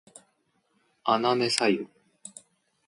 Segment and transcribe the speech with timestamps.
[1.03, 1.87] あなねさゆ